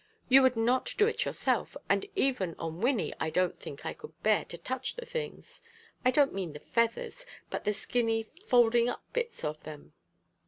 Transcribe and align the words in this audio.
You 0.29 0.41
could 0.41 0.55
not 0.57 0.95
do 0.97 1.05
it 1.05 1.25
yourself, 1.25 1.77
and 1.87 2.07
even 2.15 2.55
on 2.57 2.81
Wynnie 2.81 3.13
I 3.19 3.29
don't 3.29 3.59
think 3.59 3.85
I 3.85 3.93
could 3.93 4.19
bear 4.23 4.45
to 4.45 4.57
touch 4.57 4.95
the 4.95 5.05
things 5.05 5.61
I 6.03 6.09
don't 6.09 6.33
mean 6.33 6.53
the 6.53 6.59
feathers, 6.59 7.23
but 7.51 7.65
the 7.65 7.73
skinny, 7.75 8.23
folding 8.47 8.89
up 8.89 9.03
bits 9.13 9.43
of 9.43 9.61
them." 9.61 9.93